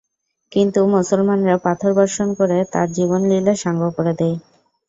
কিন্তু 0.51 0.79
মুসলমানরা 0.95 1.55
পাথর 1.65 1.91
বর্ষণ 1.95 2.27
করে 2.39 2.57
তার 2.73 2.87
জীবনলীলা 2.97 3.53
সাঙ্গ 3.63 3.81
করে 3.97 4.13
দেয়। 4.19 4.37